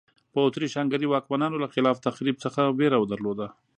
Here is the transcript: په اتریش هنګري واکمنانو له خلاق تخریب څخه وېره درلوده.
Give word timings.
په 0.33 0.39
اتریش 0.47 0.73
هنګري 0.79 1.07
واکمنانو 1.09 1.61
له 1.63 1.67
خلاق 1.73 1.97
تخریب 2.07 2.35
څخه 2.43 2.61
وېره 2.77 2.99
درلوده. 3.11 3.47